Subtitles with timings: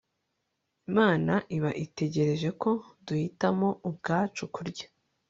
[0.89, 2.71] Imana iba itegereje ko
[3.05, 4.85] duhitamo ubwacu kurya